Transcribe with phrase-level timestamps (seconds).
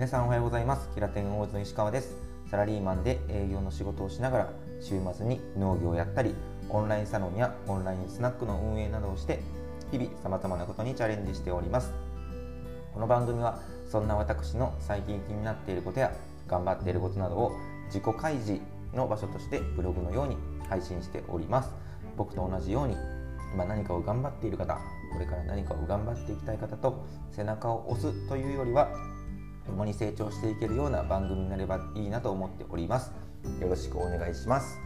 [0.00, 0.88] 皆さんおはようございます。
[0.94, 2.16] キラテン大津の石川です。
[2.50, 6.34] サラリーマンで営業の仕事をしながら週末に農業をやったり
[6.70, 9.40] オンラインサロンやオンラインスナックの運営などをして
[9.90, 11.92] 日々さまざまなことにチャレンジしております。
[12.94, 13.60] この番組は
[13.92, 16.14] そんな私の最近気になっていることや
[16.48, 17.52] 頑張っていることなどを
[17.88, 18.58] 自己開示
[18.94, 21.74] の場所としてブログのように配信しております。
[22.16, 22.96] 僕と同じように
[23.52, 24.78] 今何かを頑張っている方
[25.12, 28.88] これから何かを頑張っていきたい方と背中を押すというよりは
[29.66, 33.12] 共に成長していけるような番組になればいいなと思っております。
[33.60, 34.78] よろしくお願いします。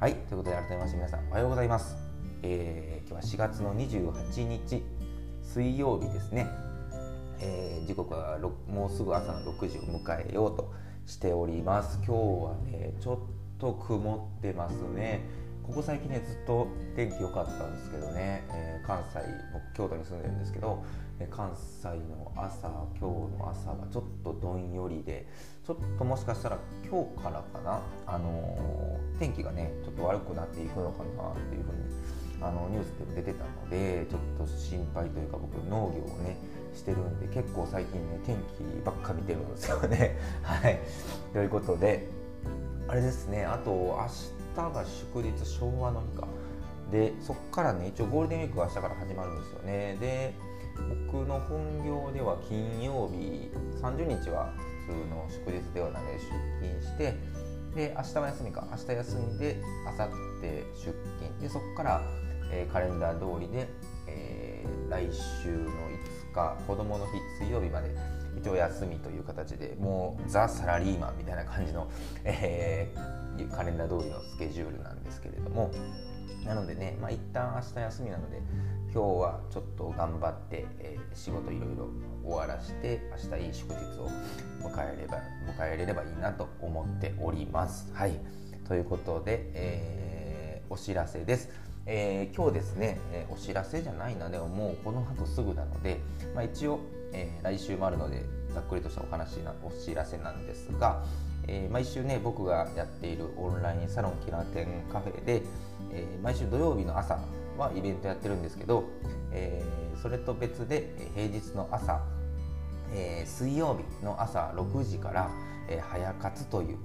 [0.00, 1.94] はいということで改めまして皆さんおはようございます、
[2.42, 4.82] えー、今日は4月の28日
[5.42, 6.46] 水曜日ですね、
[7.38, 10.72] えー、時刻はもうすぐ朝の6時を迎えようと
[11.06, 11.98] しております。
[12.06, 13.18] 今日はねちょっ
[13.58, 15.20] と曇ってますね。
[15.70, 16.66] ここ最近ねずっと
[16.96, 19.20] 天気良かったんですけどね、えー、関西
[19.52, 20.84] 僕京都に住んでるんですけど
[21.20, 22.66] え関西の朝
[22.98, 25.28] 今日の朝はちょっとどんよりで
[25.64, 26.58] ちょっともしかしたら
[26.90, 36.36] 今日からかな、あのー、天気がねちょっと悪くなっていくのかなっていうふうにあのニュースでも出てたのでちょっと心配というか僕農業をね
[36.74, 40.18] してるんで結構最近ね天気ばっか見てるんですよね。
[40.42, 40.80] はい。
[41.32, 42.08] ということで
[42.88, 43.44] あれですね。
[43.44, 46.26] あと明日が祝日昭和の日か。
[46.90, 49.96] でそこからね一応ゴールデンウィークが明日から始まるんですよね。
[50.00, 50.34] で
[51.06, 54.52] 僕の本業では金曜日30日は
[54.86, 56.20] 普通の祝日ではないので出
[56.60, 57.14] 勤して
[57.74, 58.66] で明日は休みか。
[58.70, 61.40] 明日休みで明後日出勤。
[61.40, 62.02] でそこから、
[62.50, 63.68] えー、カレンダー通りで、
[64.08, 65.06] えー、来
[65.42, 65.70] 週の
[66.32, 67.94] 5日子どもの日水曜日まで
[68.36, 71.88] 一応休みという形でもうザ・サラリーマンみたいな感じの、
[72.24, 73.19] えー、
[73.50, 75.70] カレンダー通りのスケジュールなんですけれども
[76.46, 78.40] なのでね、まあ、一旦明日休みなので
[78.92, 81.88] 今日はちょっと頑張って、えー、仕事いろいろ
[82.24, 84.08] 終わらして明日いい祝日を
[84.68, 85.18] 迎えれば
[85.58, 87.90] 迎えれればいいなと思っております。
[87.92, 88.18] はい
[88.66, 91.48] ということで、えー、お知らせです。
[91.86, 95.98] えー、今日ですね、えー、お知らせじゃないなでももうこの後すぐなので、
[96.34, 96.78] まあ、一応、
[97.12, 98.24] えー、来週もあるので
[98.54, 101.04] ざっくりとしたお話なお知らせなんですが、
[101.46, 105.42] え毎週ね僕がやっているオンラインサロンキラテンカフェで、
[105.92, 107.18] え毎週土曜日の朝
[107.56, 108.84] はイベントやってるんですけど、
[109.32, 112.02] えー、それと別で平日の朝、
[112.92, 115.30] えー、水曜日の朝6時から、
[115.68, 116.78] えー、早活という、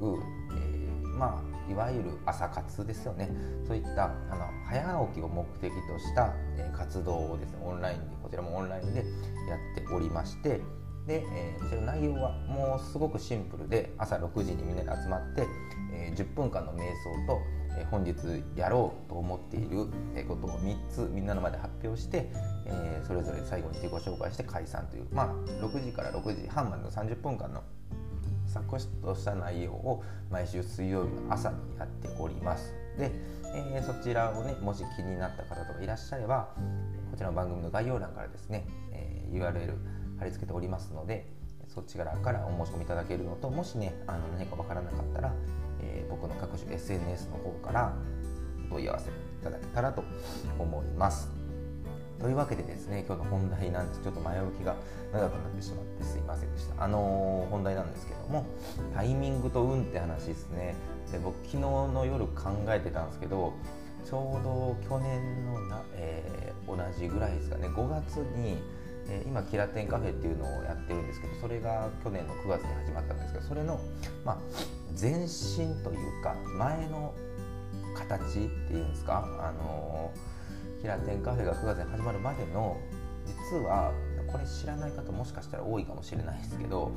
[0.53, 3.29] えまあいわゆる朝活ですよね。
[3.65, 9.05] そういったあの早起きを目的とした、え活動をですねオンラインでこちらもオンラインでやっ
[9.75, 10.61] ておりまして
[11.07, 15.47] で、えー、こちらの内容はもうすごくシンプルで朝6時にみんなで集まって、
[15.93, 17.39] えー、10分間の瞑想と
[17.77, 18.15] え本日
[18.55, 19.87] やろうと思っている
[20.27, 22.29] ことを3つみんなの前で発表して、
[22.65, 25.27] えそれぞれ最後に自己紹介して解散というまあ
[25.61, 27.63] 6時から6時半までの30分間の
[28.47, 32.73] サクッとした内容を毎週水曜日の朝にやっております。
[32.97, 33.11] で、
[33.53, 36.53] えー、そちらをねもし気になった方とかいらっしゃれば
[37.11, 39.73] こちらの番組の概要欄からですね、えー、URL
[40.19, 41.27] 貼り付けておりますので
[41.67, 45.33] そちらからお申し込みいただけるのともしねあの何かわからなかったら
[45.85, 47.93] えー、僕の各種 SNS の方から
[48.69, 50.03] 問い合わせいただけたらと
[50.59, 51.29] 思います。
[52.19, 54.01] というわけでですね今日の本題なんです。
[54.01, 54.75] ちょっと前置きが
[55.11, 56.83] 長くなってしまってすいませんでした。
[56.83, 58.45] あのー、本題なんですけども
[58.93, 60.75] タイミングと運って話ですね。
[61.11, 63.53] で僕昨日の夜考えてたんですけど
[64.05, 67.67] ちょうど去年のな、えー、同じぐらいですかね。
[67.67, 68.57] 5月に
[69.07, 73.79] え、今キラテンカフェっていうのをやってるんですけどそれが去年の9月に始まったんですけどそれの、
[74.23, 74.37] まあ、
[74.99, 77.13] 前身というか前の
[77.95, 82.77] 形っていうんですか、あのー、キラテンカフェが9月に始まるまでの
[83.25, 83.91] 実は
[84.31, 86.91] これ知らない方もしかしたら多いかもしれないですけど、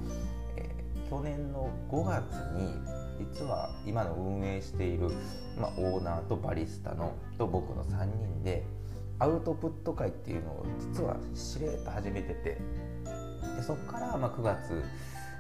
[0.57, 2.25] えー、去年の5月
[2.57, 2.75] に
[3.19, 5.11] 実は今の運営している、
[5.59, 8.65] まあ、オーナーとバリスタのと僕の3人で
[9.19, 12.61] アウトプット会っていうのを実はしれっと始めてて
[13.57, 14.83] でそこからまあ9月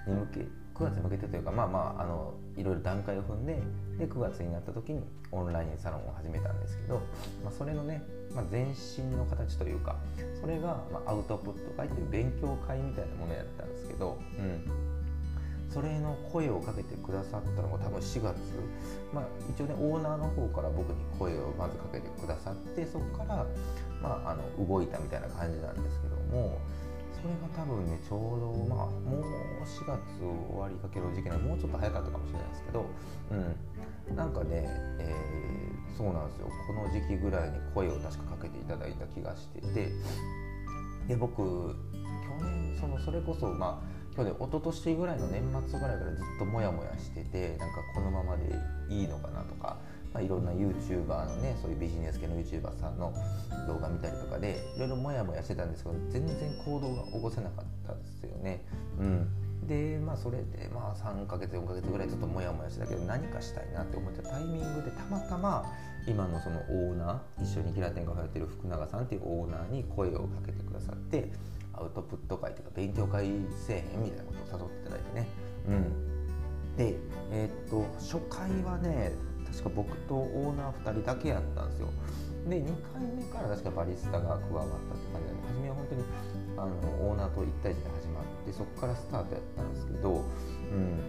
[0.07, 0.41] に向け
[0.75, 3.61] 9月に向けてというかまあまああのいろいろ段階を踏んで
[3.99, 5.03] で9月になった時に
[5.33, 7.01] オンラインサロンを始めたんですけど、
[7.45, 8.03] まあ、それのね、
[8.35, 9.97] まあ、前身の形というか
[10.41, 14.65] それが、まあ、アウトプット会っていう勉強会みたいなものやったんですけど、うん、
[15.69, 18.37] それの声をかけてくださったのが多分4月、
[19.13, 23.47] まあ、一応ねオーナーの方から僕に声をまずかけてくださってそこから、
[24.03, 26.59] まあ、あの動いたみたいな感じなんですけども
[27.19, 29.23] それが多分ねちょうどまあもう
[29.65, 32.87] 4月終わりかける時期なもうちょっと早かったかもしれないですけど、
[34.09, 34.65] うん、なんかね、
[35.01, 36.49] えー、そうなんですよ。
[36.67, 39.93] この時期ぐらいに声を確かかけていただいた気がしてて
[41.09, 48.51] で僕去年そのそれこそまあ去年一昨年ぐらいの年末ぐらいからずっとモヤモヤしててなんかこのままで
[48.91, 49.79] いいのかなとか、
[50.13, 53.15] まあ、いろんな YouTuber のねそういうビジネス系の YouTuber さんの
[53.69, 58.65] 動画見たりとかでいろいろモヤモヤしてたんですけど全然行動が起こせなかったですよね。
[58.99, 59.29] うん
[59.69, 65.65] でまあそれでまあ3ヶ月4ヶ月ぐらいずっとモヤモヤしてたけど何かしたいなって思ったタイミングでたまたま
[66.09, 71.31] 今のそのオーナー一緒にキラテンが通ってる福永さんっていうオーナーに声をかけてくださって
[71.75, 73.31] アウトプット会というか勉強会
[73.67, 75.29] せえへんみたいなことを誘っていただいてね。
[75.69, 76.97] うん、で、
[77.31, 79.13] えー、っと初回はね
[79.53, 81.89] 確か僕とオーナー2人だけやったんですよ。
[82.49, 86.05] で2回目から確かバリスタが加わったって感じで初めは本当に
[86.57, 91.01] あのオーナーと1対1で始まってそこからスタートやったんですけど、うん、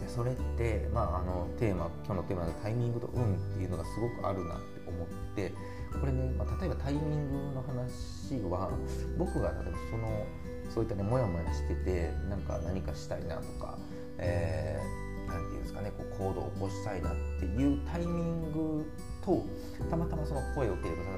[0.00, 5.52] でそれって、まあ、あのテーマ今日のテーマのタイミングと運っていうのがすごくあるなって思って
[5.92, 8.70] これね、まあ、例えばタイミングの話は
[9.18, 10.26] 僕が例えばその
[10.70, 13.76] そういったねモヤモヤしててなんか何かしたいなとか、
[14.18, 18.90] えー、ていうんですかねこう行動を起こしたいなっていうタイミング
[19.24, 19.44] と
[19.90, 21.10] たまたまその声を受けてくださ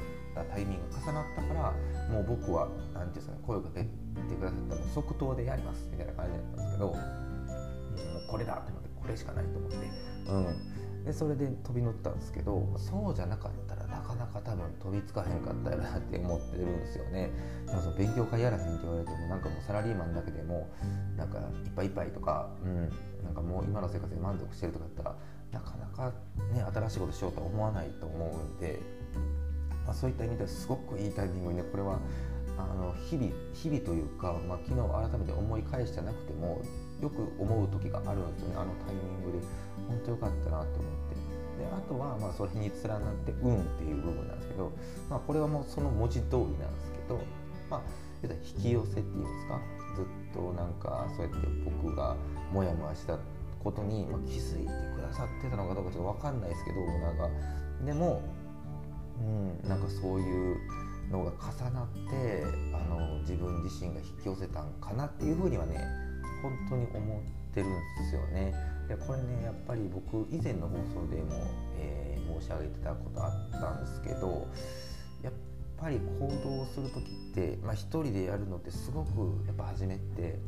[0.42, 1.74] ったタイミングが重なったから
[2.10, 3.86] もう僕は何ていうんですかね声をかけて
[4.34, 6.96] くださったら即答でやりますみたいな感じだったんですけど、
[8.32, 9.76] これだと思ってこれしかないと思って、
[10.26, 17.30] うん、でそれで飛び乗ったんですけどそうじゃなかったらなかなか多分飛びつかへんかったやろなって思ってるんですよね。
[17.66, 20.70] まあ、その勉強会やらへんって言われてもなんかもうサラリーマンだけでも
[21.18, 22.88] なんかいっぱいいっぱいとか、うん、
[23.22, 25.16] なんかもう今の生活で満足してるとかだったら
[25.52, 26.12] なかなか
[26.54, 28.80] ね新しいことしようとは思わないと思うんで、
[29.84, 31.98] まあ、そういった意味ではすごくいいタイミングにねこれは
[32.70, 36.62] あの日々日々というか、まあ、昨日改めて思い返してなくても
[37.00, 38.54] よく思う時があるんですよね。
[38.56, 39.44] あのタイミングで。
[39.88, 41.14] 本当よかったなと思って。
[41.58, 44.70] であとはまあそれに連なって「運」っていう部分なんですけど、
[45.10, 46.54] まあ、これはもうその文字通りなんで
[46.84, 47.20] すけど、
[47.68, 47.82] まあ、
[48.22, 49.60] 引き寄せっていうんですか？
[49.96, 51.46] ずっとなんかそうやって
[51.82, 52.16] 僕が
[52.52, 53.18] モヤモヤした
[53.62, 57.28] ことに気づいてくださってたのかどうかちょっと分かんないですけどなんか。
[57.84, 58.22] でも、
[59.20, 60.56] うん、なんかそういう
[61.10, 62.44] のが重なって
[62.74, 65.78] あの自分自身が引き寄せたんかなっていうふうにはね
[66.42, 67.76] 本当に思ってるんで
[68.10, 68.54] すよね。
[68.88, 71.30] でこれねやっぱり僕以前の放送でも、
[71.78, 74.48] えー、申し上げてたことあったんですけど
[75.22, 75.32] やっ
[75.78, 80.38] ぱり行動する時って、まあ、一人でやるのってすごくやっぱ初めって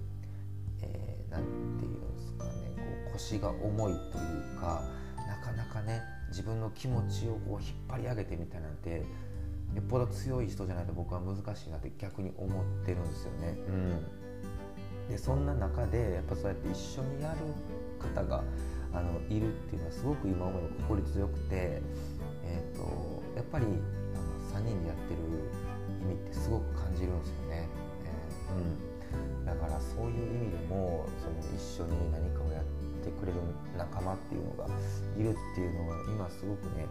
[0.81, 4.21] 何、えー、て言うんですかねこう腰が重いとい
[4.57, 4.83] うか
[5.27, 9.03] なかなかね自分の気持ちをこう引っ張り上げてみたいなんて
[9.75, 13.59] よっぽど強い人じゃないと僕は難しいなって逆に思ってるんですよね。
[13.69, 17.39] うん、でそんな中でやっぱそうやって一緒にやる
[17.99, 18.45] 方が
[18.93, 21.83] あのいるっていうのはすごく今思えば心強くて、
[22.45, 25.21] えーと、やっぱりあの3人でやってる
[26.03, 27.69] 意味ってすごく感じるんですよね。
[28.05, 32.65] えー、うん、だからそういう意味でもその一緒に何かをやっ
[33.03, 33.39] てくれる
[33.77, 34.67] 仲間っていうのが
[35.19, 36.87] いるっていうのは今すごくね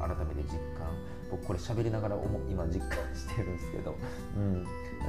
[0.00, 0.90] あの改めて実感。
[1.30, 2.16] 僕これ喋りながら
[2.48, 3.96] 今実感してるんですけど、
[4.36, 4.66] うん、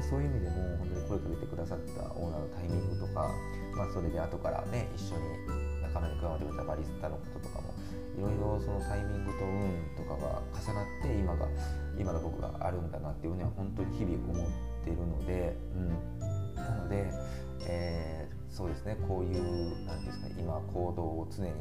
[0.10, 3.30] そういう意味でも本当に声かけてくださったオーナーのタイミングとか、
[3.75, 7.74] まあ、それで後からね一緒に仲間に加わってくれたバリスタのこととかも
[8.18, 11.48] いろいろそのタイミングと運とかが重なって今が
[12.00, 14.51] 今の僕があるんだなっていうふうには本当に日々思っ
[14.84, 15.89] ているので、うん、
[16.56, 17.12] なので、
[17.67, 21.51] えー、そうですねこういう何ですか、今行動を常に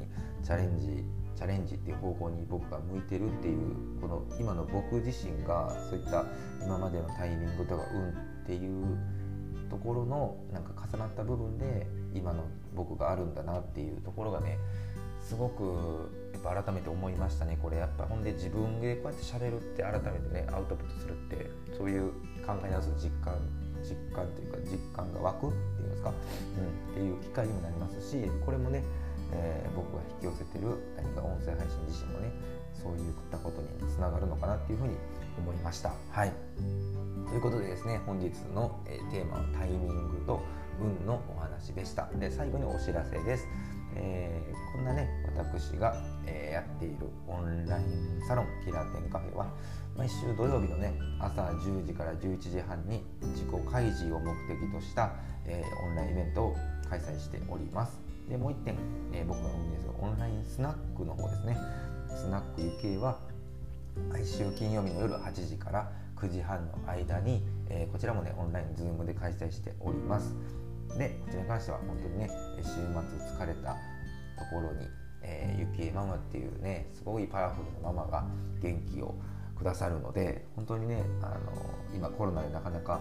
[0.42, 1.04] チャレンジ
[1.36, 6.24] チャレンジっていう方向に僕が向いてるっていうこの今の僕自身がそういった
[6.64, 8.12] 今までのタイミングとか運っ
[8.46, 8.98] ていう
[9.68, 14.58] ところのなんか重なった部分で今の僕があるんだなっていうところがね
[15.20, 17.58] すごくやっぱ改めて思いましたね。
[17.60, 22.12] これやっぱほんで自分でこうやってしゃべるって改めてねアウトプットするってそういう
[22.46, 23.34] 考え直す実感
[23.82, 28.82] 実感というか実感が湧くっていうんですか、うん、っていう機会にもなりますしこれもね
[29.32, 32.32] えー、僕が引き寄せてる何か音声配信自身もね
[32.74, 34.96] そういったことにつながるのかなっていうふうに
[35.38, 35.92] 思いました。
[36.10, 36.32] はい
[37.28, 40.40] ということでですね本日の、えー、テーマはタイミングと
[40.80, 42.08] 運のお話でした。
[42.18, 43.46] で最後にお知らせです。
[43.98, 49.48] えー、こんなね私が、えー、やっているオンラインサロンキラーテンカフェは
[49.96, 55.12] 毎週土曜日のね朝10時から11時半に自己開示を目的とした、
[55.46, 56.56] えー、オンラインイベントを
[56.90, 58.05] 開催しております。
[58.28, 58.74] でもう1点、
[59.12, 61.56] えー、僕が運営するオンラインスナックの方ですね。
[62.08, 63.18] スナックゆけは
[64.10, 70.34] 毎週金曜日の夜8時から9時半の間に、えー、こちらもねオンラインズームで開催しております。
[70.98, 72.76] でこちらに関しては本当にね週末
[73.36, 73.76] 疲れた
[74.38, 74.86] ところに、
[75.22, 78.24] えー、ゆきえママっていうねすごいパワフルなママが
[78.62, 79.14] 元気を
[79.56, 81.36] くださるので本当にねあの
[81.94, 83.00] 今コロナでなかなか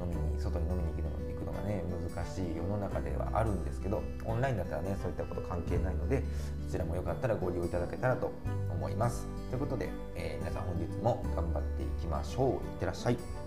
[0.00, 1.84] 飲みに外に飲みに行くの行くのがね
[2.14, 6.22] 難しい世の中ではあるんですけどオンラインだったらねそういったこと関係ないので
[6.66, 8.32] そちらもよかったらご利用いただけたらと
[8.70, 9.26] 思います。
[9.50, 12.50] ということで、えー、皆さん本日も頑張っていきましょう。
[12.50, 13.43] いってらっしゃい。